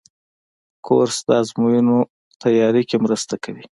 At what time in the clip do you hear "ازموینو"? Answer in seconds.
1.41-1.97